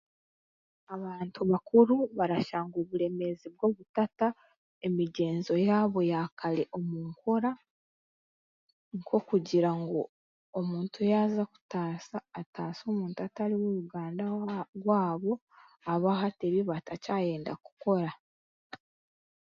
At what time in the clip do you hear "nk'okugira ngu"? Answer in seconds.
8.97-10.01